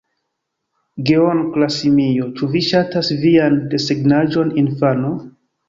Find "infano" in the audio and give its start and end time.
4.67-5.17